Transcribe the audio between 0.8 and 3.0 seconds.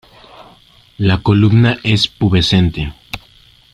La columna es pubescente.